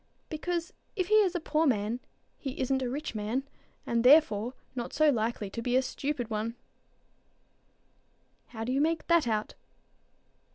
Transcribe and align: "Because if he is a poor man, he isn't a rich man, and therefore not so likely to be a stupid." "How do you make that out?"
"Because 0.29 0.73
if 0.95 1.09
he 1.09 1.13
is 1.21 1.35
a 1.35 1.39
poor 1.39 1.67
man, 1.67 1.99
he 2.39 2.59
isn't 2.59 2.81
a 2.81 2.89
rich 2.89 3.13
man, 3.13 3.43
and 3.85 4.03
therefore 4.03 4.55
not 4.73 4.93
so 4.93 5.11
likely 5.11 5.47
to 5.51 5.61
be 5.61 5.75
a 5.75 5.83
stupid." 5.83 6.27
"How 8.47 8.63
do 8.63 8.71
you 8.71 8.81
make 8.81 9.05
that 9.05 9.27
out?" 9.27 9.53